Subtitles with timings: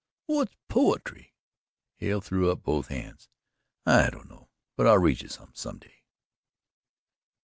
[0.27, 1.31] "Whut's po e try?"
[1.97, 3.29] Hale threw up both hands.
[3.85, 6.01] "I don't know, but I'll read you some some day."